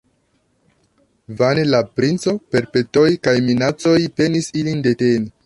Vane 1.41 1.65
la 1.73 1.81
princo 1.99 2.33
per 2.55 2.67
petoj 2.79 3.07
kaj 3.29 3.35
minacoj 3.51 3.97
penis 4.19 4.53
ilin 4.65 4.85
deteni. 4.91 5.33